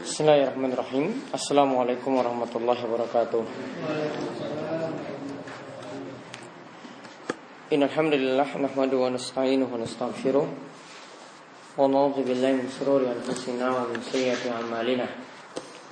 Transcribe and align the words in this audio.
Bismillahirrahmanirrahim 0.00 1.12
Assalamualaikum 1.28 2.16
warahmatullahi 2.16 2.80
wabarakatuh 2.88 3.44
Innalhamdulillah 7.68 8.48
Nahmadu 8.48 9.04
wa 9.04 9.12
nasta'inuhu 9.12 9.68
wa 9.68 9.76
nasta'firuh 9.76 10.48
Wa 11.76 11.84
na'udhu 11.84 12.24
billahi 12.24 12.64
min 12.64 12.72
sururi 12.72 13.12
anfusina 13.12 13.76
wa 13.76 13.84
min 13.92 14.00
sayyati 14.00 14.48
amalina 14.48 15.04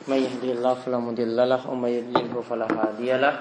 Man 0.08 0.24
yahdihillah 0.24 0.80
falamudillalah 0.80 1.68
Wa 1.68 1.76
man 1.76 1.92
yudlilhu 1.92 2.40
falahadiyalah 2.40 3.34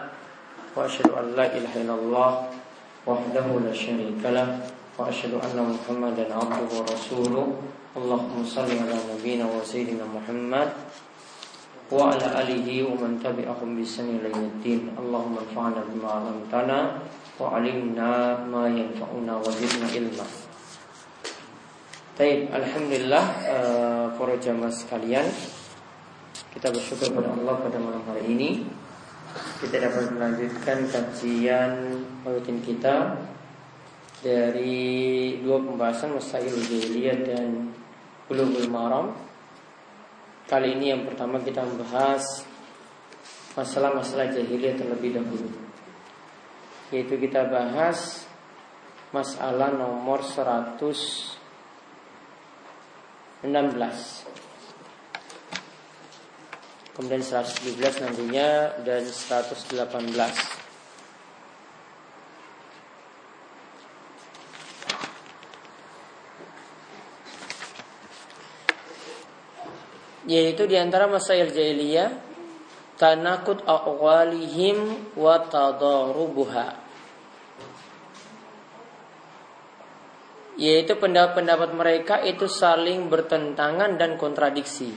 Wa 0.76 0.84
ashadu 0.84 1.16
an 1.16 1.32
la 1.32 1.48
ilaha 1.48 1.80
illallah 1.80 2.30
Wahdahu 3.08 3.64
la 3.64 3.72
syarikalah 3.72 4.48
Wa 4.52 4.77
ashadu 4.99 5.41
anna 5.43 5.65
muhammadan 5.67 6.31
abduhu 6.31 6.81
wa 6.81 6.87
rasuluh 6.89 7.47
اللهم 7.93 8.49
صل 8.49 8.73
على 8.73 8.97
نبينا 9.13 9.45
وسيدنا 9.53 10.09
محمد 10.09 10.69
وعلى 11.93 12.27
آله 12.41 12.69
ومن 12.89 13.21
تبعهم 13.21 13.69
بسن 13.77 14.09
إلى 14.17 14.33
الدين 14.33 14.97
اللهم 14.97 15.35
انفعنا 15.45 15.81
بما 15.93 16.09
علمتنا 16.09 16.79
وعلمنا 17.37 18.11
ما 18.49 18.65
ينفعنا 18.65 19.33
وزدنا 19.45 19.87
علما 19.93 20.27
Baik, 22.13 22.53
Alhamdulillah 22.53 23.25
uh, 23.49 24.07
para 24.21 24.37
jamaah 24.37 24.69
sekalian 24.69 25.25
Kita 26.53 26.69
bersyukur 26.69 27.09
pada 27.09 27.33
Allah 27.33 27.57
pada 27.57 27.81
malam 27.81 28.05
hari 28.05 28.37
ini 28.37 28.51
Kita 29.61 29.81
dapat 29.81 30.13
melanjutkan 30.13 30.93
kajian 30.93 32.05
rutin 32.25 32.61
kita 32.61 33.17
dari 34.18 35.38
dua 35.46 35.62
pembahasan 35.62 36.18
Masail 36.18 36.50
Jahiliyah 36.50 37.18
dan 37.22 37.70
Bulughul 38.26 38.66
Maram. 38.66 39.14
Kali 40.50 40.74
ini 40.74 40.90
yang 40.90 41.06
pertama 41.06 41.38
kita 41.44 41.62
membahas 41.62 42.42
masalah-masalah 43.54 44.34
jahiliyah 44.34 44.74
terlebih 44.74 45.22
dahulu. 45.22 45.50
Yaitu 46.90 47.20
kita 47.20 47.46
bahas 47.52 48.26
masalah 49.14 49.72
nomor 49.72 50.20
116 50.20 51.38
kemudian 56.98 57.22
117 57.22 58.02
nantinya 58.02 58.74
dan 58.82 59.06
118 59.06 60.67
yaitu 70.28 70.68
di 70.68 70.76
antara 70.76 71.08
masail 71.08 71.48
jahiliyah 71.50 72.12
tanakut 73.00 73.64
aqwalihim 73.64 75.10
wa 75.16 75.40
tadarubuha. 75.48 76.86
Yaitu 80.58 80.98
pendapat-pendapat 80.98 81.72
mereka 81.78 82.16
itu 82.26 82.50
saling 82.50 83.08
bertentangan 83.08 83.96
dan 83.96 84.18
kontradiksi. 84.20 84.92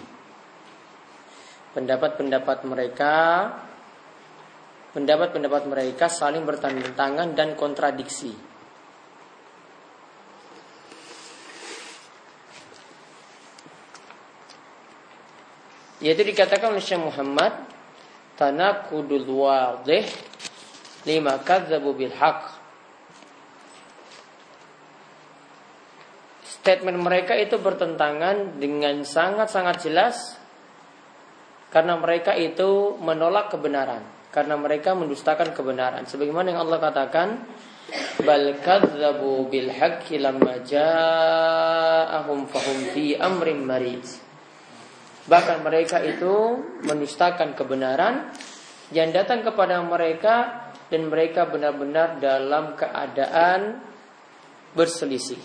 Pendapat-pendapat 1.77 2.59
mereka 2.67 3.15
pendapat-pendapat 4.91 5.71
mereka 5.71 6.11
saling 6.11 6.43
bertentangan 6.43 7.39
dan 7.39 7.55
kontradiksi 7.55 8.50
Yaitu 16.01 16.25
dikatakan 16.25 16.73
oleh 16.73 16.81
Syekh 16.81 17.01
Muhammad 17.01 17.53
tanakudul 18.41 19.29
wadih 19.29 20.09
lima 21.05 21.41
kadzabu 21.45 21.93
bil 21.93 22.13
haq. 22.17 22.57
Statement 26.45 27.01
mereka 27.01 27.37
itu 27.37 27.57
bertentangan 27.57 28.61
dengan 28.61 29.01
sangat-sangat 29.05 29.77
jelas 29.81 30.37
karena 31.73 31.97
mereka 31.97 32.37
itu 32.37 32.97
menolak 33.01 33.49
kebenaran, 33.53 34.03
karena 34.29 34.59
mereka 34.61 34.93
mendustakan 34.93 35.55
kebenaran. 35.57 36.05
Sebagaimana 36.05 36.53
yang 36.53 36.61
Allah 36.67 36.81
katakan, 36.83 37.29
bal 38.27 38.59
kadzabu 38.61 39.49
bil 39.49 39.71
haqqi 39.71 40.21
lamma 40.21 40.61
ja'ahum 40.67 42.45
fahum 42.51 42.79
fi 42.93 43.15
amrin 43.17 43.65
marid. 43.65 44.30
Bahkan 45.31 45.63
mereka 45.63 46.03
itu 46.03 46.59
menistakan 46.83 47.55
kebenaran 47.55 48.35
yang 48.91 49.15
datang 49.15 49.47
kepada 49.47 49.79
mereka 49.87 50.67
dan 50.91 51.07
mereka 51.07 51.47
benar-benar 51.47 52.19
dalam 52.19 52.75
keadaan 52.75 53.79
berselisih. 54.75 55.39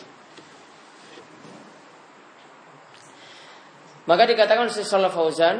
Maka 4.10 4.26
dikatakan 4.26 4.70
oleh 4.70 5.12
Fauzan 5.14 5.58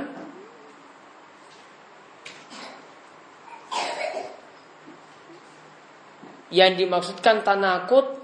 yang 6.54 6.74
dimaksudkan 6.78 7.42
tanakut 7.46 8.22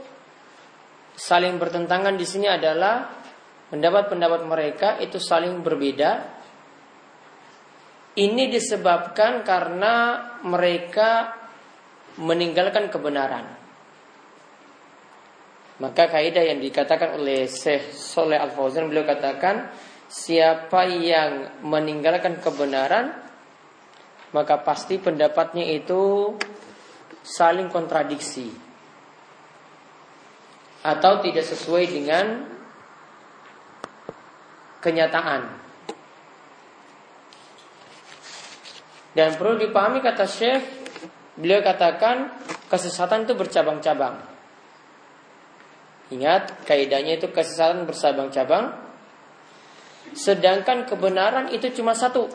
saling 1.13 1.61
bertentangan 1.61 2.17
di 2.17 2.25
sini 2.25 2.49
adalah 2.49 3.20
pendapat-pendapat 3.71 4.41
mereka 4.45 4.89
itu 4.99 5.17
saling 5.17 5.63
berbeda. 5.63 6.39
Ini 8.11 8.51
disebabkan 8.51 9.47
karena 9.47 10.19
mereka 10.43 11.31
meninggalkan 12.19 12.91
kebenaran. 12.91 13.47
Maka 15.79 16.11
kaidah 16.11 16.45
yang 16.45 16.59
dikatakan 16.61 17.17
oleh 17.17 17.47
Syekh 17.47 17.95
Soleh 17.95 18.37
Al 18.37 18.53
Fauzan 18.53 18.91
beliau 18.91 19.07
katakan 19.07 19.71
siapa 20.11 20.85
yang 20.91 21.63
meninggalkan 21.63 22.43
kebenaran 22.43 23.15
maka 24.35 24.59
pasti 24.59 24.99
pendapatnya 24.99 25.63
itu 25.71 26.35
saling 27.23 27.71
kontradiksi 27.71 28.51
atau 30.81 31.21
tidak 31.23 31.45
sesuai 31.47 31.85
dengan 31.87 32.25
kenyataan. 34.81 35.47
Dan 39.11 39.35
perlu 39.35 39.59
dipahami 39.59 39.99
kata 39.99 40.23
Syekh, 40.23 40.63
beliau 41.35 41.59
katakan 41.59 42.31
kesesatan 42.71 43.27
itu 43.27 43.35
bercabang-cabang. 43.35 44.23
Ingat, 46.11 46.67
kaidahnya 46.67 47.19
itu 47.19 47.31
kesesatan 47.31 47.87
bersabang-cabang. 47.87 48.75
Sedangkan 50.11 50.83
kebenaran 50.83 51.51
itu 51.55 51.71
cuma 51.71 51.95
satu. 51.95 52.27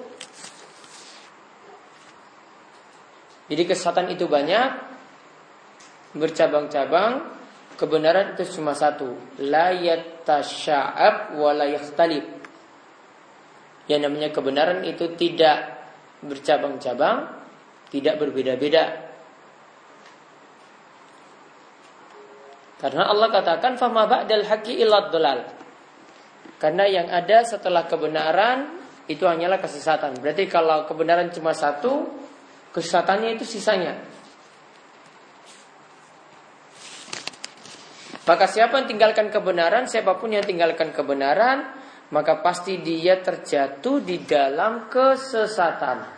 Jadi 3.46 3.62
kesesatan 3.62 4.10
itu 4.10 4.26
banyak, 4.26 4.68
bercabang-cabang, 6.16 7.30
kebenaran 7.76 8.34
itu 8.34 8.58
cuma 8.58 8.72
satu. 8.72 9.16
La 9.44 9.70
yattasya'ab 9.76 11.36
wa 11.36 11.50
la 11.52 11.68
yakhtalib. 11.68 12.35
Yang 13.86 14.00
namanya 14.10 14.28
kebenaran 14.34 14.82
itu 14.82 15.14
tidak 15.14 15.78
bercabang-cabang, 16.22 17.30
tidak 17.90 18.18
berbeda-beda. 18.18 19.06
Karena 22.76 23.08
Allah 23.08 23.28
katakan 23.32 23.80
fama 23.80 24.04
ba'dal 24.04 24.44
haqqi 24.44 24.82
illa 24.82 25.08
dolal. 25.08 25.48
Karena 26.60 26.84
yang 26.88 27.08
ada 27.08 27.44
setelah 27.46 27.88
kebenaran 27.88 28.76
itu 29.06 29.22
hanyalah 29.24 29.62
kesesatan. 29.62 30.18
Berarti 30.18 30.50
kalau 30.50 30.84
kebenaran 30.84 31.30
cuma 31.30 31.54
satu, 31.54 32.10
kesesatannya 32.74 33.38
itu 33.38 33.46
sisanya. 33.46 33.96
Maka 38.26 38.50
siapa 38.50 38.82
yang 38.82 38.90
tinggalkan 38.90 39.30
kebenaran, 39.30 39.86
siapa 39.86 40.18
pun 40.18 40.34
yang 40.34 40.42
tinggalkan 40.42 40.90
kebenaran, 40.90 41.70
maka 42.10 42.38
pasti 42.38 42.78
dia 42.78 43.18
terjatuh 43.18 43.98
di 43.98 44.22
dalam 44.22 44.86
kesesatan. 44.86 46.16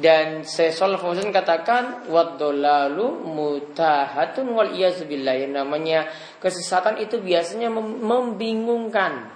Dan 0.00 0.46
Syaikhul 0.46 0.96
Fauzan 0.96 1.28
katakan 1.28 2.08
wadolalu 2.08 3.26
mutahatun 3.26 4.48
wal 4.54 4.72
iyazubillah 4.72 5.36
yang 5.36 5.52
namanya 5.60 6.08
kesesatan 6.40 7.02
itu 7.02 7.20
biasanya 7.20 7.68
membingungkan. 7.74 9.28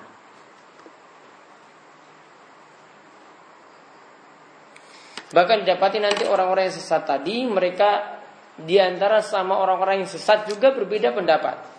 Bahkan 5.35 5.67
didapati 5.67 5.99
nanti 5.99 6.25
orang-orang 6.31 6.71
yang 6.71 6.79
sesat 6.79 7.03
tadi 7.03 7.43
mereka 7.43 8.23
di 8.55 8.79
antara 8.79 9.19
sama 9.19 9.59
orang-orang 9.59 10.07
yang 10.07 10.11
sesat 10.11 10.47
juga 10.47 10.71
berbeda 10.71 11.11
pendapat. 11.11 11.74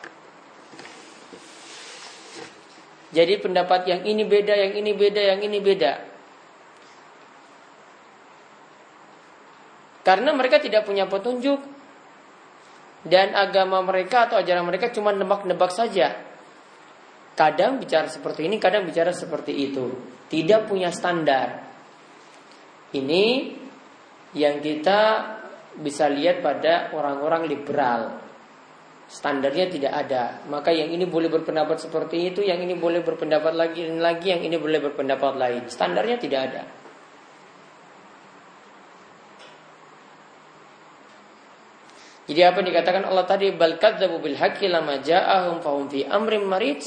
Jadi 3.15 3.39
pendapat 3.39 3.88
yang 3.88 4.01
ini 4.03 4.27
beda, 4.27 4.51
yang 4.51 4.73
ini 4.75 4.91
beda, 4.91 5.21
yang 5.23 5.39
ini 5.39 5.59
beda. 5.63 5.94
Karena 10.03 10.35
mereka 10.35 10.59
tidak 10.59 10.83
punya 10.83 11.07
petunjuk 11.07 11.63
dan 13.07 13.31
agama 13.31 13.79
mereka 13.79 14.27
atau 14.27 14.35
ajaran 14.35 14.67
mereka 14.67 14.91
cuma 14.91 15.15
nebak-nebak 15.15 15.71
saja. 15.71 16.19
Kadang 17.39 17.79
bicara 17.79 18.12
seperti 18.12 18.51
ini, 18.51 18.59
kadang 18.59 18.83
bicara 18.83 19.15
seperti 19.15 19.56
itu. 19.56 19.95
Tidak 20.27 20.67
punya 20.67 20.91
standar. 20.91 21.63
Ini 22.91 23.25
yang 24.35 24.59
kita 24.59 25.00
bisa 25.79 26.12
lihat 26.12 26.44
pada 26.44 26.91
orang-orang 26.91 27.47
liberal. 27.47 28.25
Standarnya 29.06 29.69
tidak 29.69 29.94
ada. 29.94 30.42
Maka 30.50 30.74
yang 30.74 30.90
ini 30.90 31.06
boleh 31.06 31.30
berpendapat 31.30 31.78
seperti 31.78 32.34
itu, 32.34 32.42
yang 32.42 32.57
ini 32.57 32.74
boleh 32.74 33.06
berpendapat 33.06 33.54
lagi 33.54 33.86
dan 33.86 34.02
lagi, 34.02 34.34
yang 34.34 34.42
ini 34.42 34.57
boleh 34.57 34.81
berpendapat 34.81 35.34
lain. 35.38 35.62
Standarnya 35.69 36.18
tidak 36.18 36.42
ada. 36.52 36.63
Jadi 42.25 42.42
apa 42.42 42.57
yang 42.57 42.68
dikatakan 42.74 43.06
Allah 43.06 43.25
tadi 43.30 43.54
bal 43.54 43.78
bil 43.78 44.34
lama 44.74 44.98
fahum 45.62 45.86
fi 45.86 46.10
amrin 46.10 46.42
marid 46.42 46.81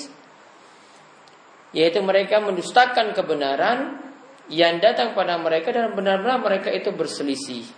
yaitu 1.70 2.02
mereka 2.02 2.42
mendustakan 2.42 3.14
kebenaran 3.14 4.02
yang 4.50 4.82
datang 4.82 5.14
pada 5.14 5.38
mereka 5.38 5.70
dan 5.70 5.94
benar-benar 5.94 6.42
mereka 6.42 6.72
itu 6.74 6.90
berselisih. 6.90 7.68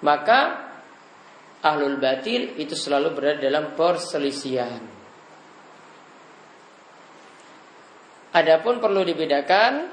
Maka 0.00 0.71
ahlul 1.62 2.02
batil 2.02 2.58
itu 2.58 2.74
selalu 2.74 3.14
berada 3.14 3.38
dalam 3.38 3.78
perselisihan. 3.78 4.82
Adapun 8.32 8.82
perlu 8.82 9.06
dibedakan 9.06 9.92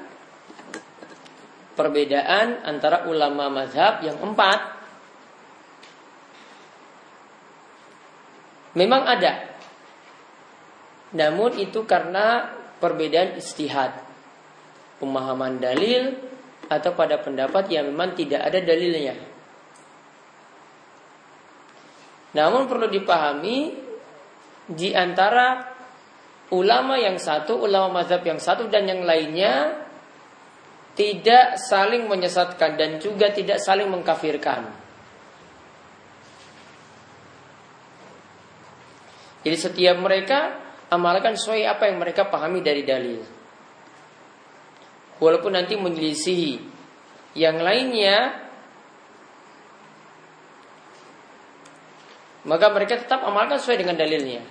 perbedaan 1.78 2.66
antara 2.66 3.06
ulama 3.06 3.48
mazhab 3.48 4.02
yang 4.02 4.18
empat. 4.18 4.80
Memang 8.74 9.02
ada. 9.06 9.50
Namun 11.14 11.58
itu 11.58 11.84
karena 11.84 12.50
perbedaan 12.80 13.36
istihad. 13.38 13.92
Pemahaman 15.02 15.60
dalil 15.60 16.16
atau 16.70 16.92
pada 16.96 17.18
pendapat 17.20 17.68
yang 17.72 17.88
memang 17.92 18.14
tidak 18.16 18.40
ada 18.40 18.60
dalilnya. 18.62 19.29
Namun 22.30 22.70
perlu 22.70 22.86
dipahami 22.86 23.74
di 24.70 24.94
antara 24.94 25.66
ulama 26.54 26.98
yang 26.98 27.18
satu, 27.18 27.66
ulama 27.66 28.02
mazhab 28.02 28.22
yang 28.22 28.38
satu 28.38 28.70
dan 28.70 28.86
yang 28.86 29.02
lainnya 29.02 29.86
tidak 30.94 31.58
saling 31.58 32.06
menyesatkan 32.06 32.78
dan 32.78 32.98
juga 33.02 33.30
tidak 33.34 33.58
saling 33.62 33.90
mengkafirkan. 33.90 34.70
Jadi 39.40 39.56
setiap 39.56 39.96
mereka 39.96 40.60
amalkan 40.92 41.38
sesuai 41.38 41.64
apa 41.64 41.88
yang 41.88 41.96
mereka 41.96 42.28
pahami 42.28 42.60
dari 42.60 42.84
dalil. 42.84 43.24
Walaupun 45.16 45.52
nanti 45.56 45.76
menyelisihi 45.80 46.54
yang 47.38 47.62
lainnya 47.62 48.49
maka 52.50 52.66
mereka 52.74 52.98
tetap 52.98 53.22
amalkan 53.22 53.62
sesuai 53.62 53.78
dengan 53.78 53.94
dalilnya. 53.94 54.42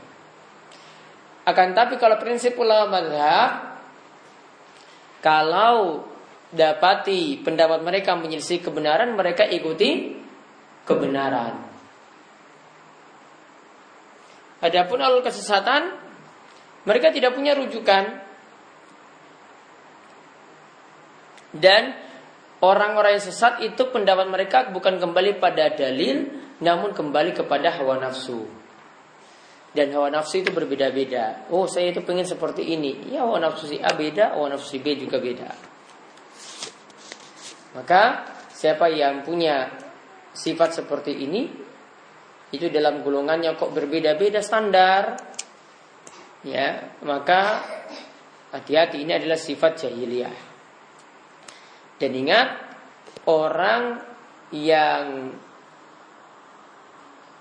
Akan 1.43 1.75
tapi 1.75 1.99
kalau 1.99 2.15
prinsip 2.15 2.55
ulama 2.55 3.03
madhab, 3.03 3.75
kalau 5.19 6.07
dapati 6.55 7.43
pendapat 7.43 7.83
mereka 7.83 8.15
menyelisih 8.15 8.63
kebenaran, 8.63 9.19
mereka 9.19 9.43
ikuti 9.43 10.15
kebenaran. 10.87 11.67
Adapun 14.63 15.03
alul 15.03 15.19
kesesatan, 15.19 15.91
mereka 16.87 17.11
tidak 17.11 17.35
punya 17.35 17.51
rujukan 17.55 18.23
dan 21.55 21.97
orang-orang 22.61 23.17
yang 23.17 23.25
sesat 23.25 23.63
itu 23.65 23.89
pendapat 23.89 24.27
mereka 24.29 24.69
bukan 24.69 24.99
kembali 24.99 25.41
pada 25.41 25.73
dalil, 25.73 26.27
namun 26.59 26.91
kembali 26.91 27.35
kepada 27.35 27.75
hawa 27.79 27.99
nafsu. 27.99 28.47
Dan 29.69 29.93
hawa 29.93 30.09
nafsu 30.09 30.41
itu 30.41 30.49
berbeda-beda. 30.49 31.45
Oh, 31.53 31.69
saya 31.69 31.93
itu 31.93 32.01
pengen 32.01 32.25
seperti 32.25 32.73
ini. 32.73 33.13
Ya, 33.13 33.23
hawa 33.23 33.37
nafsu 33.37 33.69
si 33.69 33.77
A 33.77 33.93
beda, 33.93 34.33
hawa 34.33 34.49
nafsu 34.51 34.75
si 34.75 34.79
B 34.81 34.97
juga 34.97 35.21
beda. 35.21 35.49
Maka 37.77 38.01
siapa 38.49 38.89
yang 38.89 39.21
punya 39.21 39.69
sifat 40.33 40.83
seperti 40.83 41.13
ini 41.15 41.47
itu 42.49 42.65
dalam 42.73 43.05
golongannya 43.05 43.53
kok 43.53 43.71
berbeda-beda 43.71 44.41
standar 44.41 45.21
ya 46.41 46.97
maka 47.05 47.61
hati-hati 48.49 49.05
ini 49.05 49.13
adalah 49.13 49.37
sifat 49.37 49.85
jahiliyah 49.85 50.37
dan 52.01 52.11
ingat 52.15 52.47
orang 53.29 54.01
yang 54.55 55.35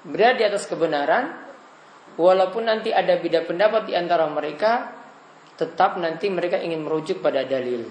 berada 0.06 0.38
di 0.38 0.44
atas 0.46 0.68
kebenaran 0.70 1.24
walaupun 2.14 2.66
nanti 2.66 2.94
ada 2.94 3.18
beda 3.18 3.46
pendapat 3.46 3.90
di 3.90 3.94
antara 3.98 4.26
mereka 4.30 4.94
tetap 5.58 5.98
nanti 5.98 6.30
mereka 6.30 6.58
ingin 6.62 6.86
merujuk 6.86 7.18
pada 7.18 7.42
dalil 7.42 7.82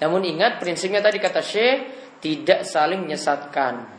namun 0.00 0.22
ingat 0.24 0.60
prinsipnya 0.60 1.00
tadi 1.00 1.20
kata 1.20 1.40
Syekh 1.40 1.78
tidak 2.20 2.64
saling 2.64 3.04
menyesatkan 3.04 3.96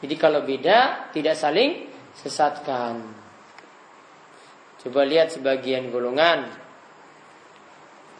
jadi 0.00 0.14
kalau 0.16 0.40
beda 0.48 1.12
tidak 1.12 1.36
saling 1.36 1.92
sesatkan. 2.16 3.04
Coba 4.80 5.04
lihat 5.04 5.36
sebagian 5.36 5.92
golongan. 5.92 6.48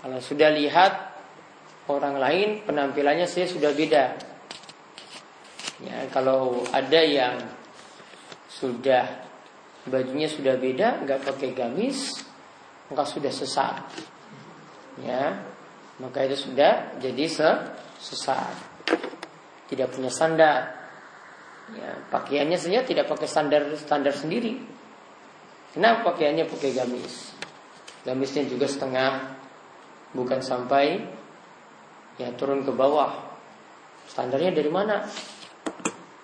Kalau 0.01 0.21
sudah 0.21 0.53
lihat 0.53 0.93
orang 1.89 2.21
lain 2.21 2.49
penampilannya 2.69 3.25
saya 3.25 3.49
sudah 3.49 3.73
beda. 3.73 4.30
Ya, 5.81 6.05
kalau 6.13 6.61
ada 6.77 7.01
yang 7.01 7.41
sudah 8.53 9.25
bajunya 9.89 10.29
sudah 10.29 10.61
beda, 10.61 11.09
nggak 11.09 11.25
pakai 11.25 11.57
gamis, 11.57 12.21
maka 12.93 13.09
sudah 13.09 13.33
sesat. 13.33 13.81
Ya, 15.01 15.41
maka 15.97 16.29
itu 16.29 16.51
sudah 16.51 17.01
jadi 17.01 17.25
sesat. 17.97 18.55
Tidak 19.73 19.89
punya 19.89 20.13
sandar. 20.13 20.77
Ya, 21.71 21.97
pakaiannya 22.11 22.59
saja 22.59 22.83
tidak 22.83 23.07
pakai 23.09 23.31
standar 23.31 23.63
standar 23.79 24.13
sendiri. 24.13 24.59
Kenapa 25.71 26.13
pakaiannya 26.13 26.51
pakai 26.51 26.75
gamis? 26.75 27.31
Gamisnya 28.03 28.43
juga 28.51 28.67
setengah, 28.67 29.39
bukan 30.13 30.43
sampai 30.43 30.99
ya 32.19 32.35
turun 32.35 32.67
ke 32.67 32.73
bawah. 32.75 33.15
Standarnya 34.11 34.51
dari 34.51 34.67
mana? 34.67 35.07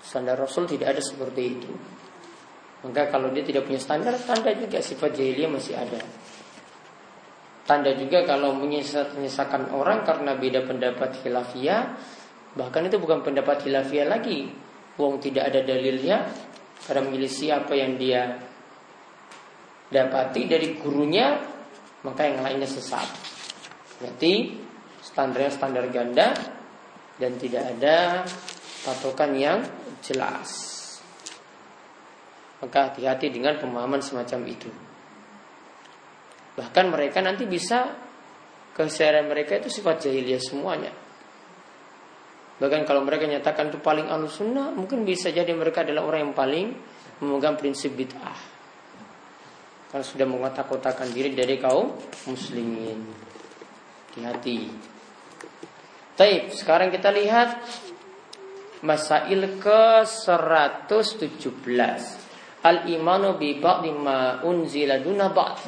Standar 0.07 0.39
Rasul 0.39 0.71
tidak 0.71 0.95
ada 0.95 1.03
seperti 1.03 1.43
itu. 1.59 1.71
Maka 2.87 3.11
kalau 3.11 3.35
dia 3.35 3.43
tidak 3.43 3.67
punya 3.67 3.83
standar, 3.83 4.15
tanda 4.23 4.55
juga 4.55 4.79
sifat 4.79 5.11
jahiliyah 5.19 5.51
masih 5.51 5.75
ada. 5.75 5.99
Tanda 7.67 7.91
juga 7.99 8.23
kalau 8.23 8.55
menyisakan 8.55 9.75
orang 9.75 10.07
karena 10.07 10.39
beda 10.39 10.63
pendapat 10.63 11.19
khilafiyah, 11.19 11.83
bahkan 12.55 12.87
itu 12.87 13.03
bukan 13.03 13.27
pendapat 13.27 13.67
khilafiyah 13.67 14.07
lagi, 14.07 14.47
Wong 14.97 15.19
tidak 15.19 15.51
ada 15.51 15.61
dalilnya 15.67 16.31
karena 16.87 17.03
menyelisih 17.05 17.53
apa 17.53 17.75
yang 17.75 17.99
dia 17.99 18.39
dapati 19.91 20.47
dari 20.49 20.79
gurunya 20.79 21.37
maka 22.07 22.23
yang 22.25 22.41
lainnya 22.41 22.71
sesat. 22.71 23.05
Berarti 23.99 24.57
standarnya 25.03 25.51
standar 25.51 25.85
ganda 25.91 26.33
dan 27.19 27.35
tidak 27.37 27.77
ada 27.77 28.23
patokan 28.87 29.35
yang 29.35 29.59
jelas. 30.03 30.51
Maka 32.61 32.91
hati-hati 32.91 33.29
dengan 33.29 33.61
pemahaman 33.61 34.01
semacam 34.01 34.41
itu. 34.49 34.71
Bahkan 36.57 36.85
mereka 36.89 37.21
nanti 37.21 37.45
bisa 37.45 37.93
keseharian 38.73 39.29
mereka 39.29 39.61
itu 39.61 39.69
sifat 39.69 40.09
jahiliyah 40.09 40.41
semuanya. 40.41 40.93
Bahkan 42.57 42.89
kalau 42.89 43.05
mereka 43.05 43.29
nyatakan 43.29 43.69
itu 43.69 43.77
paling 43.85 44.09
sunnah, 44.33 44.73
mungkin 44.73 45.05
bisa 45.05 45.29
jadi 45.29 45.53
mereka 45.53 45.85
adalah 45.85 46.09
orang 46.09 46.33
yang 46.33 46.35
paling 46.37 46.67
memegang 47.21 47.61
prinsip 47.61 47.93
bid'ah. 47.93 48.57
Karena 49.93 50.05
sudah 50.05 50.25
mengotak-kotakan 50.25 51.13
diri 51.13 51.37
dari 51.37 51.61
kaum 51.61 51.93
muslimin. 52.25 53.05
Hati-hati. 54.17 54.73
Taib, 56.17 56.49
sekarang 56.57 56.89
kita 56.89 57.13
lihat 57.13 57.61
Masail 58.85 59.57
ke 59.57 60.05
117 60.05 62.27
Al-imanu 62.67 63.39
bi 63.39 63.63
ba'di 63.63 63.95
ma 63.95 64.43
unzila 64.43 64.99
duna 64.99 65.31
ba'd. 65.31 65.59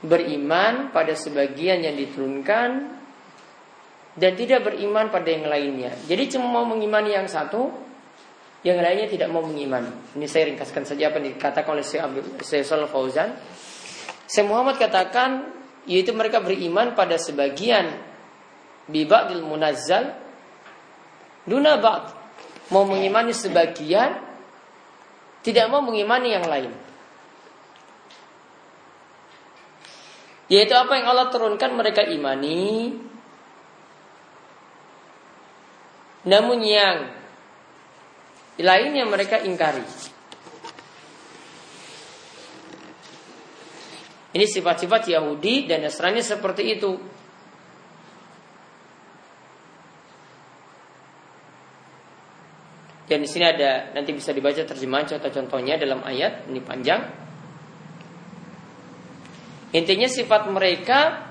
Beriman 0.00 0.88
pada 0.88 1.12
sebagian 1.12 1.84
yang 1.84 2.00
diturunkan 2.00 2.70
dan 4.16 4.32
tidak 4.32 4.64
beriman 4.64 5.12
pada 5.12 5.28
yang 5.28 5.44
lainnya. 5.44 5.92
Jadi 6.08 6.32
cuma 6.32 6.48
mau 6.48 6.64
mengimani 6.64 7.12
yang 7.12 7.28
satu, 7.28 7.68
yang 8.64 8.80
lainnya 8.80 9.12
tidak 9.12 9.28
mau 9.28 9.44
mengimani. 9.44 10.16
Ini 10.16 10.24
saya 10.24 10.48
ringkaskan 10.48 10.88
saja 10.88 11.12
apa 11.12 11.20
yang 11.20 11.36
dikatakan 11.36 11.76
oleh 11.76 11.84
Syekh 11.84 12.88
Fauzan. 12.88 13.36
Syekh 14.24 14.46
Muhammad 14.48 14.80
katakan 14.80 15.60
yaitu 15.84 16.16
mereka 16.16 16.40
beriman 16.40 16.96
pada 16.96 17.20
sebagian 17.20 18.00
bibadil 18.88 19.44
munazzal 19.44 20.16
duna 21.48 21.80
ba'd. 21.80 22.04
Mau 22.70 22.86
mengimani 22.86 23.34
sebagian 23.34 24.30
tidak 25.40 25.66
mau 25.72 25.80
mengimani 25.80 26.28
yang 26.36 26.46
lain. 26.46 26.72
Yaitu 30.50 30.74
apa 30.74 30.98
yang 30.98 31.06
Allah 31.08 31.30
turunkan 31.30 31.72
mereka 31.72 32.02
imani. 32.04 32.92
Namun 36.26 36.58
yang 36.60 37.08
lainnya 38.60 39.08
mereka 39.08 39.40
ingkari. 39.40 39.86
Ini 44.30 44.46
sifat-sifat 44.46 45.10
Yahudi 45.10 45.66
dan 45.66 45.82
Nasrani 45.82 46.22
seperti 46.22 46.78
itu. 46.78 47.19
Dan 53.10 53.26
di 53.26 53.28
sini 53.28 53.42
ada 53.42 53.90
nanti 53.90 54.14
bisa 54.14 54.30
dibaca 54.30 54.62
terjemahan 54.62 55.02
contoh-contohnya 55.02 55.82
dalam 55.82 55.98
ayat 56.06 56.46
ini 56.46 56.62
panjang. 56.62 57.02
Intinya 59.74 60.06
sifat 60.06 60.46
mereka 60.46 61.26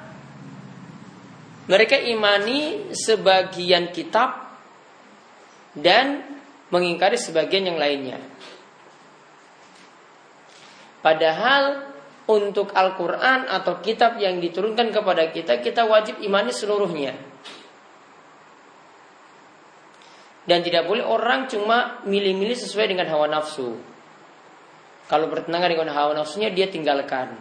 mereka 1.71 1.95
imani 1.95 2.91
sebagian 2.91 3.95
kitab 3.95 4.59
dan 5.71 6.25
mengingkari 6.67 7.15
sebagian 7.15 7.71
yang 7.71 7.79
lainnya. 7.79 8.19
Padahal 10.99 11.95
untuk 12.27 12.75
Al-Quran 12.75 13.47
atau 13.47 13.79
kitab 13.79 14.19
yang 14.19 14.43
diturunkan 14.43 14.91
kepada 14.91 15.31
kita, 15.31 15.63
kita 15.63 15.87
wajib 15.87 16.19
imani 16.19 16.51
seluruhnya. 16.51 17.28
Dan 20.47 20.63
tidak 20.63 20.87
boleh 20.87 21.03
orang 21.03 21.47
cuma 21.51 22.03
milih-milih 22.07 22.55
sesuai 22.55 22.91
dengan 22.91 23.07
hawa 23.11 23.27
nafsu. 23.27 23.75
Kalau 25.09 25.25
bertentangan 25.25 25.69
dengan 25.73 25.89
hawa 25.89 26.13
nafsunya 26.13 26.53
dia 26.53 26.69
tinggalkan. 26.69 27.33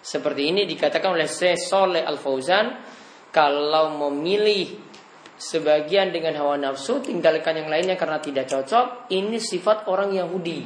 Seperti 0.00 0.54
ini 0.54 0.62
dikatakan 0.70 1.18
oleh 1.18 1.26
Syekh 1.26 1.58
Soleh 1.58 2.06
Al 2.06 2.16
Fauzan, 2.16 2.78
kalau 3.34 3.98
memilih 4.06 4.78
sebagian 5.36 6.14
dengan 6.14 6.38
hawa 6.40 6.56
nafsu, 6.56 7.02
tinggalkan 7.02 7.58
yang 7.58 7.68
lainnya 7.68 7.98
karena 7.98 8.22
tidak 8.22 8.48
cocok, 8.48 9.10
ini 9.12 9.36
sifat 9.36 9.90
orang 9.90 10.14
Yahudi. 10.14 10.60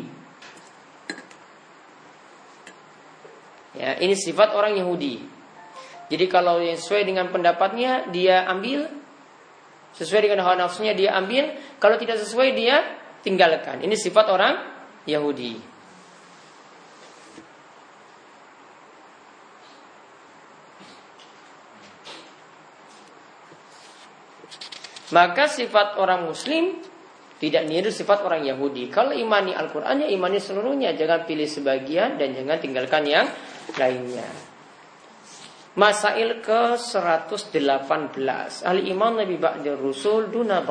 Ya, 3.80 3.96
ini 3.96 4.12
sifat 4.12 4.52
orang 4.52 4.76
Yahudi. 4.76 5.24
Jadi 6.10 6.24
kalau 6.28 6.60
yang 6.60 6.76
sesuai 6.76 7.06
dengan 7.08 7.32
pendapatnya 7.32 8.12
dia 8.12 8.44
ambil, 8.44 8.99
Sesuai 9.94 10.30
dengan 10.30 10.46
hawa 10.46 10.56
nafsunya 10.56 10.94
dia 10.96 11.12
ambil, 11.18 11.54
kalau 11.82 11.98
tidak 12.00 12.18
sesuai 12.22 12.56
dia 12.56 12.82
tinggalkan. 13.20 13.84
Ini 13.84 13.94
sifat 13.94 14.26
orang 14.32 14.54
Yahudi. 15.04 15.70
Maka 25.10 25.50
sifat 25.50 25.98
orang 25.98 26.30
muslim 26.30 26.78
tidak 27.42 27.66
niru 27.66 27.90
sifat 27.90 28.22
orang 28.22 28.46
Yahudi. 28.46 28.92
Kalau 28.92 29.10
imani 29.10 29.50
Al-Qur'an 29.56 30.04
ya 30.04 30.08
imani 30.12 30.38
seluruhnya, 30.38 30.94
jangan 30.94 31.26
pilih 31.26 31.48
sebagian 31.48 32.14
dan 32.14 32.36
jangan 32.36 32.60
tinggalkan 32.62 33.02
yang 33.08 33.26
lainnya. 33.74 34.49
Masail 35.78 36.42
ke 36.42 36.74
118 36.74 37.54
Ahli 38.66 38.90
iman 38.90 39.22
Nabi 39.22 39.38
Ba'dir 39.38 39.78
Rusul 39.78 40.26
Duna 40.26 40.66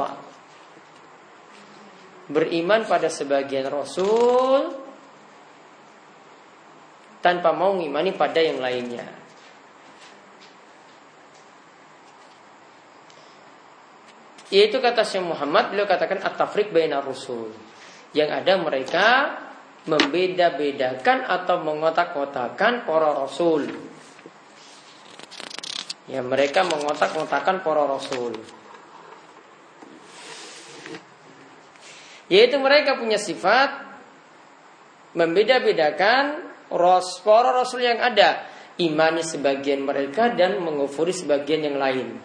Beriman 2.27 2.83
pada 2.83 3.07
sebagian 3.07 3.71
Rasul 3.71 4.75
Tanpa 7.23 7.51
mau 7.51 7.75
ngimani 7.75 8.15
pada 8.15 8.39
yang 8.39 8.63
lainnya. 8.63 9.07
Yaitu 14.51 14.83
kata 14.83 15.07
Syekh 15.07 15.23
Muhammad 15.23 15.71
Beliau 15.71 15.87
katakan 15.87 16.19
At-tafrik 16.19 16.75
baina 16.75 16.99
Rasul 16.99 17.55
Yang 18.11 18.29
ada 18.35 18.53
mereka 18.59 19.07
Membeda-bedakan 19.87 21.23
atau 21.23 21.63
mengotak-kotakan 21.63 22.83
para 22.83 23.15
Rasul 23.15 23.89
Ya 26.09 26.25
mereka 26.25 26.65
mengotak-ngotakan 26.65 27.61
para 27.61 27.85
rasul. 27.85 28.33
Yaitu 32.33 32.57
mereka 32.57 32.97
punya 32.97 33.21
sifat 33.21 33.85
membeda-bedakan 35.13 36.49
ros, 36.73 37.21
para 37.21 37.53
rasul 37.53 37.85
yang 37.85 38.01
ada. 38.01 38.49
Imani 38.79 39.21
sebagian 39.21 39.85
mereka 39.85 40.33
dan 40.33 40.57
mengufuri 40.63 41.13
sebagian 41.13 41.67
yang 41.67 41.77
lain. 41.77 42.15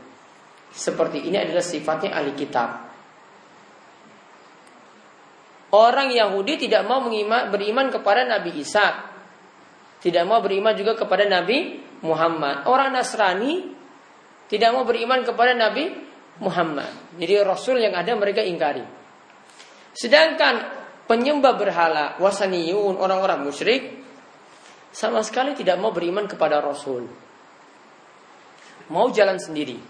Seperti 0.73 1.29
ini 1.29 1.37
adalah 1.37 1.65
sifatnya 1.65 2.17
ahli 2.17 2.33
kitab. 2.33 2.89
Orang 5.75 6.15
Yahudi 6.15 6.55
tidak 6.57 6.87
mau 6.87 7.03
beriman 7.51 7.91
kepada 7.91 8.23
Nabi 8.25 8.63
Isa. 8.63 9.13
Tidak 9.99 10.25
mau 10.25 10.39
beriman 10.39 10.73
juga 10.79 10.95
kepada 10.95 11.27
Nabi 11.27 11.84
Muhammad. 12.05 12.69
Orang 12.69 12.93
Nasrani 12.93 13.73
tidak 14.47 14.71
mau 14.77 14.85
beriman 14.85 15.25
kepada 15.25 15.57
Nabi 15.57 15.91
Muhammad. 16.45 17.17
Jadi 17.17 17.35
Rasul 17.41 17.81
yang 17.81 17.97
ada 17.97 18.13
mereka 18.15 18.45
ingkari. 18.45 18.85
Sedangkan 19.97 20.69
penyembah 21.09 21.55
berhala 21.57 22.05
wasaniyun 22.21 23.01
orang-orang 23.01 23.41
musyrik 23.43 23.83
sama 24.95 25.27
sekali 25.27 25.59
tidak 25.59 25.81
mau 25.81 25.91
beriman 25.91 26.29
kepada 26.31 26.63
Rasul. 26.63 27.09
Mau 28.93 29.09
jalan 29.11 29.41
sendiri. 29.41 29.81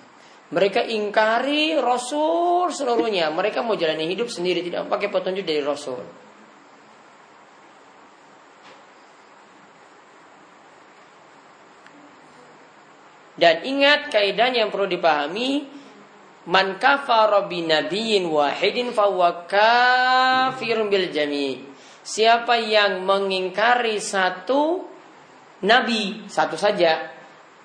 Mereka 0.54 0.87
ingkari 0.87 1.75
Rasul 1.76 2.71
seluruhnya. 2.71 3.28
Mereka 3.35 3.66
mau 3.66 3.75
jalani 3.75 4.06
hidup 4.06 4.30
sendiri, 4.30 4.62
tidak 4.62 4.87
pakai 4.87 5.11
petunjuk 5.11 5.42
dari 5.42 5.61
Rasul. 5.61 6.24
Dan 13.44 13.60
ingat 13.60 14.08
kaidah 14.08 14.48
yang 14.56 14.72
perlu 14.72 14.88
dipahami 14.88 15.74
Man 16.44 16.76
kafara 16.76 17.48
bi 17.48 17.64
nabiyyin 17.64 18.28
wahidin 18.28 18.92
fahuwa 18.92 19.48
kafirun 19.48 20.92
bil 20.92 21.08
jami. 21.08 21.64
Siapa 22.04 22.60
yang 22.60 23.00
mengingkari 23.00 23.96
satu 23.96 24.84
nabi, 25.64 26.28
satu 26.28 26.60
saja, 26.60 27.00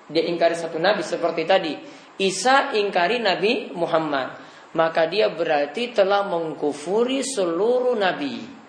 dia 0.08 0.24
ingkari 0.24 0.56
satu 0.56 0.80
nabi 0.80 1.04
seperti 1.04 1.44
tadi. 1.44 1.76
Isa 2.20 2.76
ingkari 2.76 3.16
Nabi 3.16 3.72
Muhammad, 3.72 4.36
maka 4.76 5.08
dia 5.08 5.32
berarti 5.32 5.92
telah 5.92 6.24
mengkufuri 6.28 7.24
seluruh 7.24 7.96
nabi. 7.96 8.59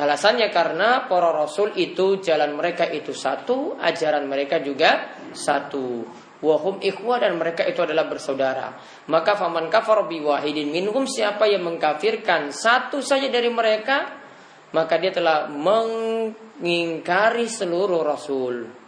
Alasannya 0.00 0.48
karena 0.48 1.04
para 1.04 1.28
rasul 1.28 1.76
itu 1.76 2.24
jalan 2.24 2.56
mereka 2.56 2.88
itu 2.88 3.12
satu, 3.12 3.76
ajaran 3.76 4.24
mereka 4.24 4.56
juga 4.64 5.12
satu. 5.36 6.08
Wahum 6.40 6.80
ikhwah 6.80 7.20
dan 7.20 7.36
mereka 7.36 7.68
itu 7.68 7.84
adalah 7.84 8.08
bersaudara. 8.08 8.80
Maka 9.12 9.36
faman 9.36 9.68
kafar 9.68 10.08
bi 10.08 10.24
wahidin 10.24 10.72
minhum 10.72 11.04
siapa 11.04 11.44
yang 11.52 11.68
mengkafirkan 11.68 12.48
satu 12.48 13.04
saja 13.04 13.28
dari 13.28 13.52
mereka, 13.52 14.08
maka 14.72 14.96
dia 14.96 15.12
telah 15.12 15.52
mengingkari 15.52 17.44
seluruh 17.44 18.00
rasul. 18.00 18.79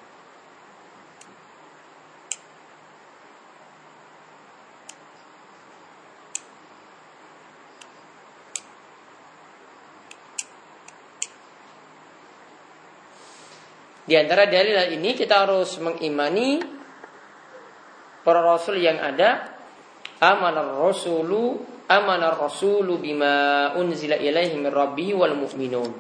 Di 14.03 14.15
antara 14.19 14.51
dalil 14.51 14.99
ini 14.99 15.15
kita 15.15 15.47
harus 15.47 15.79
mengimani 15.79 16.59
para 18.23 18.43
rasul 18.43 18.83
yang 18.83 18.99
ada 18.99 19.47
amanar 20.19 20.75
rasulu 20.79 21.73
amanar 21.93 22.41
rasulu 22.41 22.97
bima 22.97 23.71
unzila 23.77 24.17
ilaihi 24.17 24.57
min 24.57 24.73
rabbihi 24.73 25.13
wal 25.13 25.37
mu'minun. 25.37 25.93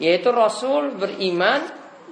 Yaitu 0.00 0.32
Rasul 0.32 0.96
beriman 0.96 1.60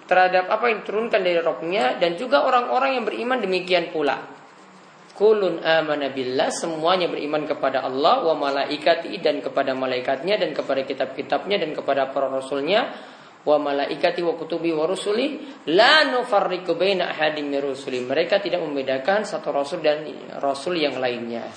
terhadap 0.04 0.52
apa 0.52 0.68
yang 0.68 0.84
diturunkan 0.84 1.20
dari 1.22 1.40
Rabbnya 1.40 1.96
dan 1.96 2.18
juga 2.18 2.44
orang-orang 2.44 3.00
yang 3.00 3.04
beriman 3.08 3.38
demikian 3.40 3.88
pula. 3.94 4.20
Kulun 5.16 5.60
amana 5.60 6.08
billah 6.08 6.48
semuanya 6.48 7.08
beriman 7.08 7.44
kepada 7.44 7.84
Allah 7.84 8.24
wa 8.24 8.48
malaikati 8.48 9.20
dan 9.20 9.44
kepada 9.44 9.76
malaikatnya 9.76 10.40
dan 10.40 10.56
kepada 10.56 10.80
kitab-kitabnya 10.84 11.60
dan 11.60 11.76
kepada 11.76 12.08
para 12.08 12.28
rasulnya 12.32 12.88
wa 13.40 13.56
malaikati 13.56 14.20
wa 14.20 14.36
kutubi 14.36 14.68
wa 14.68 14.84
rusuli 14.84 15.40
la 15.72 16.04
nufarriqu 16.12 16.76
baina 16.76 17.08
ahadin 17.08 17.48
min 17.48 17.60
rusuli. 17.60 18.04
Mereka 18.04 18.40
tidak 18.44 18.60
membedakan 18.60 19.24
satu 19.24 19.48
rasul 19.48 19.80
dan 19.80 20.04
rasul 20.40 20.76
yang 20.76 21.00
lainnya. 21.00 21.48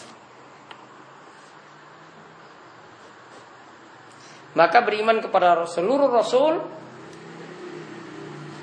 Maka 4.53 4.85
beriman 4.85 5.17
kepada 5.17 5.65
seluruh 5.65 6.13
rasul 6.13 6.61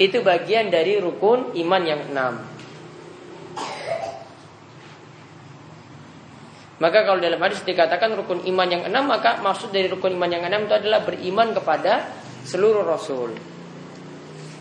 itu 0.01 0.23
bagian 0.25 0.71
dari 0.73 0.97
rukun 0.97 1.53
iman 1.61 1.83
yang 1.85 2.01
enam. 2.09 2.35
Maka 6.81 7.05
kalau 7.05 7.21
dalam 7.21 7.37
hadis 7.45 7.61
dikatakan 7.61 8.17
rukun 8.17 8.41
iman 8.49 8.69
yang 8.73 8.89
enam, 8.89 9.05
maka 9.05 9.37
maksud 9.45 9.69
dari 9.69 9.85
rukun 9.93 10.17
iman 10.17 10.31
yang 10.33 10.49
enam 10.49 10.65
itu 10.65 10.73
adalah 10.81 11.05
beriman 11.05 11.53
kepada 11.53 12.09
seluruh 12.45 12.85
rasul. 12.85 13.37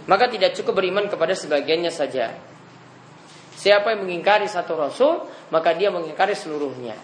Maka 0.10 0.26
tidak 0.26 0.58
cukup 0.58 0.82
beriman 0.82 1.06
kepada 1.06 1.38
sebagiannya 1.38 1.94
saja. 1.94 2.34
Siapa 3.60 3.94
yang 3.94 4.08
mengingkari 4.08 4.48
satu 4.48 4.74
rasul, 4.80 5.28
maka 5.52 5.76
dia 5.76 5.92
mengingkari 5.92 6.34
seluruhnya. 6.34 6.96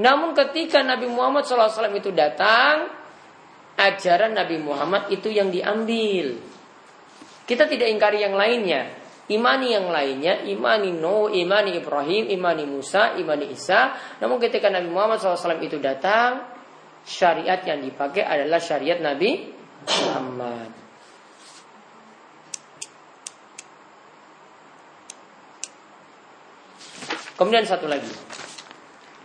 Namun 0.00 0.32
ketika 0.32 0.80
Nabi 0.80 1.06
Muhammad 1.06 1.44
SAW 1.44 1.92
itu 1.92 2.10
datang, 2.10 2.88
ajaran 3.76 4.32
Nabi 4.32 4.56
Muhammad 4.58 5.12
itu 5.12 5.28
yang 5.28 5.52
diambil. 5.52 6.40
Kita 7.44 7.68
tidak 7.68 7.92
ingkari 7.92 8.24
yang 8.24 8.32
lainnya. 8.32 8.98
Imani 9.30 9.70
yang 9.70 9.86
lainnya, 9.86 10.42
imani 10.42 10.90
Nuh, 10.90 11.30
imani 11.30 11.78
Ibrahim, 11.78 12.34
imani 12.34 12.66
Musa, 12.66 13.14
imani 13.14 13.54
Isa. 13.54 13.94
Namun 14.18 14.42
ketika 14.42 14.66
Nabi 14.66 14.90
Muhammad 14.90 15.22
SAW 15.22 15.62
itu 15.62 15.78
datang, 15.78 16.50
syariat 17.06 17.62
yang 17.62 17.78
dipakai 17.78 18.26
adalah 18.26 18.58
syariat 18.58 18.98
Nabi 18.98 19.59
Kemudian 27.40 27.64
satu 27.64 27.88
lagi. 27.88 28.12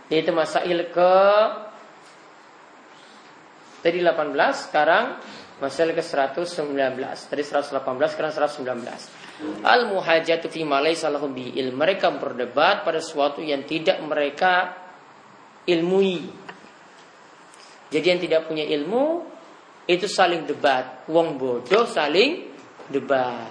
Yaitu 0.08 0.32
masail 0.32 0.88
ke 0.88 1.12
tadi 3.84 4.00
18 4.00 4.32
sekarang 4.66 5.20
masail 5.62 5.94
ke 5.94 6.02
119 6.02 6.74
tadi 7.30 7.42
118 7.42 7.70
sekarang 8.12 8.32
119 8.34 9.62
al 9.62 9.86
muhajatu 9.88 10.50
fi 10.50 10.66
malai 10.66 10.98
salahum 10.98 11.30
il 11.38 11.70
mereka 11.70 12.10
berdebat 12.10 12.82
pada 12.82 12.98
sesuatu 12.98 13.44
yang 13.44 13.62
tidak 13.68 14.00
mereka 14.02 14.74
ilmui. 15.66 16.24
Jadi 17.90 18.06
yang 18.06 18.20
tidak 18.22 18.40
punya 18.48 18.64
ilmu 18.66 19.35
itu 19.86 20.06
saling 20.10 20.44
debat. 20.46 21.06
Wong 21.06 21.38
bodoh 21.38 21.86
saling 21.86 22.50
debat. 22.90 23.50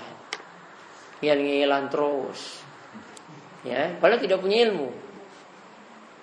Ngel-ngelan 1.23 1.87
terus. 1.87 2.61
Ya, 3.65 3.97
padahal 3.97 4.21
tidak 4.21 4.43
punya 4.43 4.67
ilmu. 4.69 4.93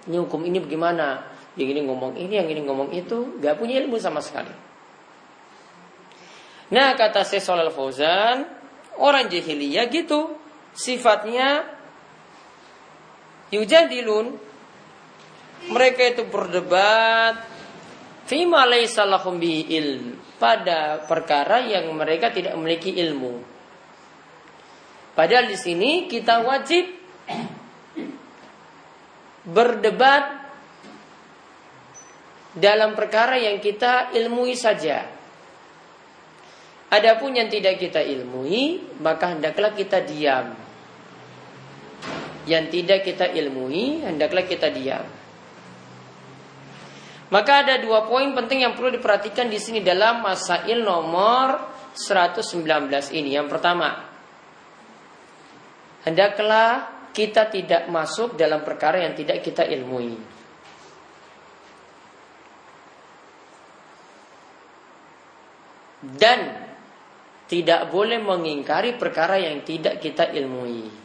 Ini 0.07 0.17
hukum 0.23 0.47
ini 0.47 0.63
bagaimana? 0.63 1.27
Yang 1.59 1.69
ini 1.77 1.81
ngomong 1.85 2.13
ini, 2.17 2.35
yang 2.39 2.49
ini 2.49 2.63
ngomong 2.65 2.95
itu, 2.97 3.37
gak 3.43 3.61
punya 3.61 3.77
ilmu 3.83 4.01
sama 4.01 4.25
sekali. 4.25 4.53
Nah, 6.73 6.97
kata 6.97 7.29
Syekh 7.29 7.45
Shalal 7.45 7.69
Fauzan, 7.69 8.49
orang 8.97 9.29
jahiliyah 9.29 9.93
gitu, 9.93 10.33
sifatnya 10.73 11.69
yujadilun. 13.53 14.41
Mereka 15.69 16.17
itu 16.17 16.23
berdebat, 16.27 17.45
Fima 18.33 18.65
laisa 18.65 19.05
lahum 19.05 19.37
ilm 19.45 20.17
pada 20.41 21.05
perkara 21.05 21.69
yang 21.69 21.93
mereka 21.93 22.33
tidak 22.33 22.57
memiliki 22.57 22.89
ilmu. 22.89 23.45
Padahal 25.13 25.53
di 25.53 25.59
sini 25.61 26.09
kita 26.09 26.41
wajib 26.41 26.89
berdebat 29.45 30.49
dalam 32.57 32.97
perkara 32.97 33.37
yang 33.37 33.61
kita 33.61 34.17
ilmui 34.17 34.57
saja. 34.57 35.13
Adapun 36.89 37.37
yang 37.37 37.53
tidak 37.53 37.77
kita 37.77 38.01
ilmui, 38.01 38.97
maka 39.05 39.37
hendaklah 39.37 39.77
kita 39.77 40.01
diam. 40.09 40.57
Yang 42.49 42.65
tidak 42.81 43.05
kita 43.05 43.29
ilmui, 43.29 44.09
hendaklah 44.09 44.49
kita 44.49 44.73
diam. 44.73 45.21
Maka 47.33 47.65
ada 47.65 47.81
dua 47.81 48.05
poin 48.05 48.29
penting 48.37 48.61
yang 48.61 48.77
perlu 48.77 48.93
diperhatikan 48.93 49.49
di 49.49 49.57
sini 49.57 49.81
dalam 49.81 50.21
masail 50.21 50.85
nomor 50.85 51.65
119 51.97 52.93
ini. 53.17 53.33
Yang 53.33 53.49
pertama, 53.49 53.89
hendaklah 56.05 56.93
kita 57.17 57.49
tidak 57.49 57.89
masuk 57.89 58.37
dalam 58.37 58.61
perkara 58.61 59.01
yang 59.01 59.17
tidak 59.17 59.41
kita 59.41 59.65
ilmui. 59.65 60.13
Dan 66.05 66.69
tidak 67.49 67.89
boleh 67.89 68.21
mengingkari 68.21 69.01
perkara 69.01 69.41
yang 69.41 69.65
tidak 69.65 70.05
kita 70.05 70.37
ilmui. 70.37 71.02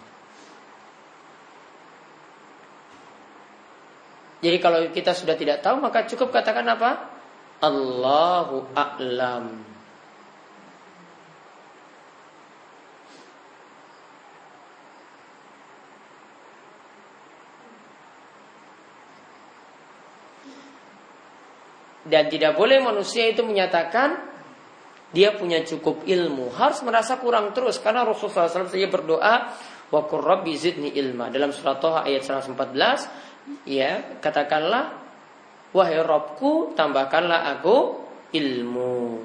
Jadi 4.38 4.58
kalau 4.62 4.80
kita 4.94 5.18
sudah 5.18 5.34
tidak 5.34 5.66
tahu 5.66 5.82
maka 5.82 6.06
cukup 6.06 6.30
katakan 6.30 6.66
apa? 6.70 7.10
Allahu 7.58 8.70
a'lam. 8.78 9.66
Dan 22.08 22.32
tidak 22.32 22.56
boleh 22.56 22.80
manusia 22.80 23.28
itu 23.28 23.44
menyatakan 23.44 24.16
dia 25.12 25.36
punya 25.36 25.60
cukup 25.68 26.08
ilmu. 26.08 26.56
Harus 26.56 26.80
merasa 26.88 27.20
kurang 27.20 27.52
terus. 27.52 27.84
Karena 27.84 28.08
Rasulullah 28.08 28.48
SAW 28.48 28.72
saja 28.72 28.88
berdoa. 28.88 29.36
Wa 29.88 30.02
kurrabbi 30.08 30.56
zidni 30.56 30.96
ilma. 30.96 31.28
Dalam 31.28 31.52
surat 31.52 31.84
Toha 31.84 32.08
ayat 32.08 32.24
114 32.24 32.56
ya 33.64 34.20
katakanlah 34.20 34.96
wahai 35.72 36.00
Robku 36.04 36.74
tambahkanlah 36.76 37.58
aku 37.58 38.08
ilmu. 38.34 39.24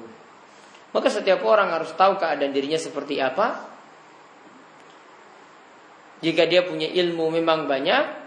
Maka 0.93 1.07
setiap 1.09 1.41
orang 1.41 1.73
harus 1.73 1.89
tahu 1.97 2.21
keadaan 2.21 2.53
dirinya 2.53 2.77
seperti 2.77 3.17
apa. 3.17 3.65
Jika 6.23 6.47
dia 6.47 6.63
punya 6.63 6.87
ilmu 6.87 7.27
memang 7.33 7.67
banyak 7.67 8.23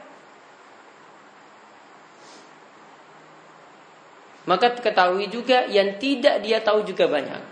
maka 4.47 4.79
ketahui 4.79 5.27
juga 5.33 5.67
yang 5.67 5.97
tidak 5.97 6.45
dia 6.45 6.61
tahu 6.61 6.85
juga 6.85 7.09
banyak. 7.09 7.43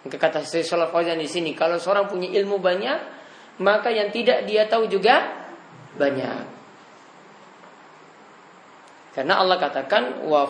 Maka 0.00 0.16
kata 0.16 0.40
Syaikhul 0.48 0.88
Fauzan 0.88 1.20
di 1.20 1.28
sini 1.28 1.52
kalau 1.52 1.76
seorang 1.76 2.08
punya 2.08 2.32
ilmu 2.40 2.56
banyak 2.56 3.20
maka 3.60 3.92
yang 3.92 4.08
tidak 4.08 4.48
dia 4.48 4.64
tahu 4.64 4.88
juga 4.88 5.28
banyak 6.00 6.59
karena 9.10 9.42
Allah 9.42 9.58
katakan 9.58 10.22
wa 10.22 10.46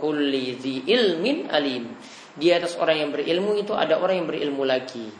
kulli 0.00 0.56
dzi 0.56 0.88
ilmin 0.88 1.52
alim. 1.52 1.92
Di 2.30 2.48
atas 2.54 2.78
orang 2.80 2.96
yang 3.04 3.10
berilmu 3.12 3.52
itu 3.60 3.76
ada 3.76 4.00
orang 4.00 4.24
yang 4.24 4.28
berilmu 4.30 4.64
lagi. 4.64 5.12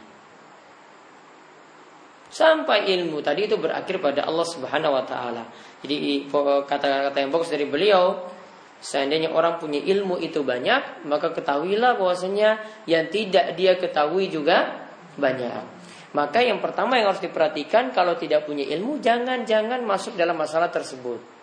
Sampai 2.31 2.87
ilmu 2.95 3.21
tadi 3.21 3.51
itu 3.51 3.59
berakhir 3.59 3.99
pada 3.99 4.25
Allah 4.25 4.47
Subhanahu 4.47 4.95
wa 4.95 5.05
taala. 5.05 5.45
Jadi 5.83 6.31
kata-kata 6.65 7.19
yang 7.19 7.35
bagus 7.35 7.51
dari 7.51 7.67
beliau, 7.67 8.31
seandainya 8.79 9.35
orang 9.35 9.59
punya 9.59 9.83
ilmu 9.83 10.23
itu 10.23 10.41
banyak, 10.47 11.05
maka 11.11 11.35
ketahuilah 11.35 11.99
bahwasanya 11.99 12.63
yang 12.87 13.11
tidak 13.11 13.59
dia 13.59 13.75
ketahui 13.77 14.31
juga 14.31 14.89
banyak. 15.19 15.83
Maka 16.15 16.39
yang 16.41 16.63
pertama 16.63 16.97
yang 16.97 17.13
harus 17.13 17.23
diperhatikan 17.23 17.91
kalau 17.91 18.15
tidak 18.15 18.47
punya 18.47 18.63
ilmu 18.79 19.03
jangan-jangan 19.03 19.83
masuk 19.83 20.15
dalam 20.15 20.39
masalah 20.39 20.71
tersebut. 20.71 21.40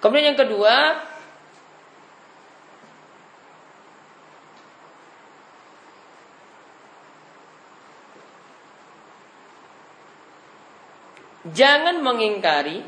Kemudian 0.00 0.32
yang 0.32 0.40
kedua, 0.40 0.76
Jangan 11.50 12.04
mengingkari 12.04 12.84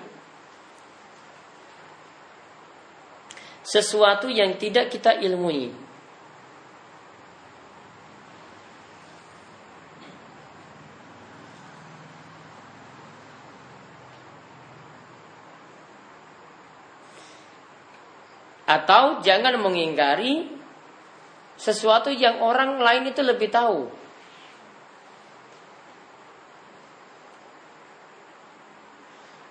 sesuatu 3.65 4.29
yang 4.29 4.61
tidak 4.61 4.93
kita 4.93 5.17
ilmui. 5.19 5.82
Atau 18.67 19.21
jangan 19.21 19.59
mengingkari 19.59 20.47
sesuatu 21.59 22.11
yang 22.11 22.43
orang 22.43 22.79
lain 22.79 23.11
itu 23.11 23.23
lebih 23.23 23.51
tahu. 23.51 23.91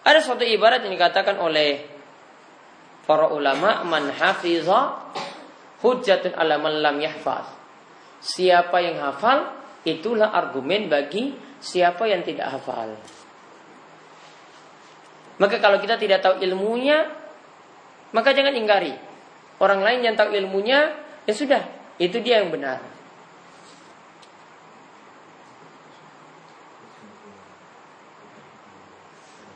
Ada 0.01 0.19
suatu 0.19 0.41
ibarat 0.41 0.81
yang 0.81 0.97
dikatakan 0.97 1.37
oleh 1.37 1.85
para 3.05 3.29
ulama 3.29 3.85
man 3.85 4.09
hafiza 4.09 4.97
hujjatun 5.85 6.33
ala 6.33 6.57
man 6.57 6.81
lam 6.81 6.97
yahfaz. 6.97 7.47
Siapa 8.21 8.81
yang 8.81 8.97
hafal 8.97 9.49
itulah 9.85 10.33
argumen 10.33 10.89
bagi 10.89 11.37
siapa 11.61 12.09
yang 12.09 12.25
tidak 12.25 12.49
hafal. 12.49 12.97
Maka 15.37 15.57
kalau 15.57 15.81
kita 15.81 15.97
tidak 15.97 16.21
tahu 16.21 16.37
ilmunya, 16.41 17.20
maka 18.11 18.35
jangan 18.35 18.55
ingkari. 18.55 18.95
Orang 19.61 19.83
lain 19.83 20.03
yang 20.03 20.15
tahu 20.15 20.33
ilmunya, 20.35 20.95
ya 21.27 21.33
sudah, 21.33 21.63
itu 22.01 22.17
dia 22.19 22.41
yang 22.43 22.51
benar. 22.51 22.81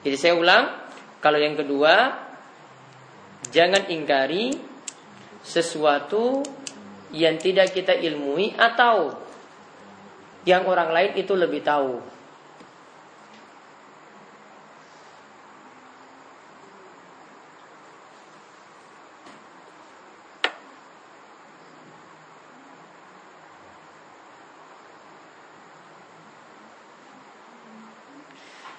Jadi 0.05 0.17
saya 0.21 0.37
ulang, 0.37 0.69
kalau 1.17 1.41
yang 1.41 1.57
kedua, 1.57 2.13
jangan 3.49 3.89
ingkari 3.89 4.53
sesuatu 5.41 6.45
yang 7.09 7.41
tidak 7.41 7.73
kita 7.73 7.97
ilmui 7.97 8.53
atau 8.53 9.17
yang 10.45 10.69
orang 10.69 10.93
lain 10.93 11.11
itu 11.17 11.33
lebih 11.33 11.65
tahu. 11.65 12.14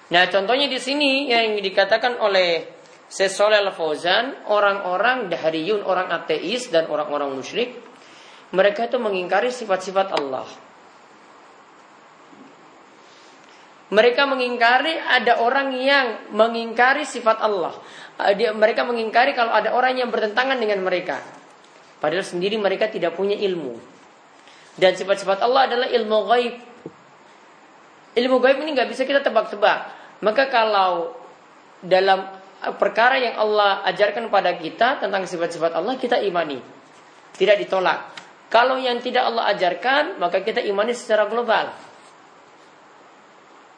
Nah, 0.07 0.23
contohnya 0.31 0.71
di 0.71 0.79
sini 0.79 1.27
yang 1.27 1.59
dikatakan 1.59 2.23
oleh 2.23 2.77
Sesoleh 3.07 3.63
Al-Fauzan, 3.63 4.51
orang-orang 4.51 5.31
dahriyun, 5.31 5.79
orang 5.87 6.11
ateis 6.11 6.67
dan 6.67 6.91
orang-orang 6.91 7.31
musyrik, 7.31 7.79
mereka 8.51 8.87
itu 8.87 8.99
mengingkari 8.99 9.47
sifat-sifat 9.47 10.11
Allah. 10.11 10.47
Mereka 13.87 14.27
mengingkari 14.27 14.99
ada 14.99 15.39
orang 15.39 15.71
yang 15.79 16.35
mengingkari 16.35 17.07
sifat 17.07 17.39
Allah. 17.39 17.71
Dia, 18.35 18.51
mereka 18.51 18.83
mengingkari 18.83 19.31
kalau 19.31 19.55
ada 19.55 19.71
orang 19.71 19.95
yang 19.95 20.11
bertentangan 20.11 20.59
dengan 20.59 20.83
mereka. 20.83 21.23
Padahal 22.03 22.27
sendiri 22.27 22.59
mereka 22.59 22.91
tidak 22.91 23.15
punya 23.15 23.39
ilmu. 23.39 23.79
Dan 24.75 24.99
sifat-sifat 24.99 25.39
Allah 25.39 25.71
adalah 25.71 25.87
ilmu 25.87 26.17
gaib. 26.27 26.55
Ilmu 28.19 28.35
gaib 28.43 28.57
ini 28.67 28.75
nggak 28.75 28.91
bisa 28.91 29.07
kita 29.07 29.23
tebak-tebak. 29.23 29.96
Maka 30.21 30.49
kalau 30.49 31.13
dalam 31.83 32.25
perkara 32.81 33.21
yang 33.21 33.37
Allah 33.37 33.85
ajarkan 33.85 34.33
pada 34.33 34.57
kita 34.57 34.97
tentang 34.97 35.29
sifat-sifat 35.29 35.77
Allah 35.77 35.93
kita 35.97 36.17
imani. 36.21 36.57
Tidak 37.37 37.57
ditolak. 37.61 38.17
Kalau 38.49 38.79
yang 38.81 38.97
tidak 39.03 39.29
Allah 39.29 39.53
ajarkan 39.53 40.17
maka 40.17 40.41
kita 40.41 40.63
imani 40.63 40.97
secara 40.97 41.29
global. 41.29 41.69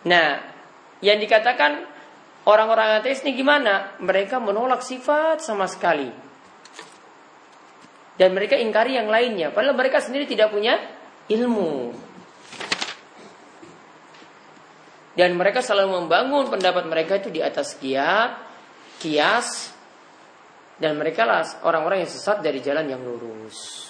Nah, 0.07 0.39
yang 1.03 1.19
dikatakan 1.19 1.83
orang-orang 2.47 3.03
ateis 3.03 3.19
ini 3.27 3.35
gimana? 3.35 3.99
Mereka 3.99 4.39
menolak 4.39 4.79
sifat 4.79 5.43
sama 5.43 5.67
sekali. 5.67 6.07
Dan 8.15 8.35
mereka 8.35 8.55
ingkari 8.55 8.95
yang 8.95 9.11
lainnya. 9.11 9.51
Padahal 9.51 9.75
mereka 9.75 9.99
sendiri 9.99 10.27
tidak 10.27 10.51
punya 10.51 10.75
ilmu. 11.27 11.95
Dan 15.19 15.35
mereka 15.35 15.59
selalu 15.59 15.99
membangun 15.99 16.47
pendapat 16.47 16.87
mereka 16.87 17.19
itu 17.19 17.27
di 17.27 17.43
atas 17.43 17.75
kiat, 17.75 18.39
kias, 19.03 19.75
dan 20.79 20.95
mereka 20.95 21.27
lah 21.27 21.43
orang-orang 21.67 22.07
yang 22.07 22.11
sesat 22.11 22.39
dari 22.39 22.63
jalan 22.63 22.87
yang 22.87 23.03
lurus. 23.03 23.83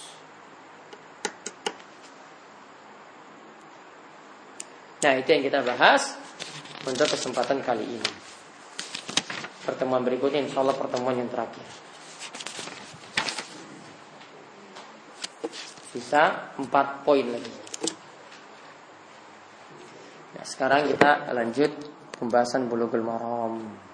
Nah 5.05 5.13
itu 5.21 5.29
yang 5.29 5.45
kita 5.45 5.61
bahas 5.61 6.17
untuk 6.89 7.05
kesempatan 7.05 7.61
kali 7.61 7.85
ini. 7.85 8.11
Pertemuan 9.69 10.01
berikutnya 10.01 10.41
insya 10.41 10.65
Allah 10.65 10.73
pertemuan 10.73 11.13
yang 11.13 11.29
terakhir. 11.29 11.61
Sisa 15.93 16.57
empat 16.57 17.05
poin 17.05 17.29
lagi. 17.29 17.68
Nah, 20.29 20.45
sekarang 20.45 20.85
kita 20.89 21.33
lanjut 21.33 21.71
pembahasan 22.19 22.69
bulughul 22.69 23.01
maram. 23.01 23.88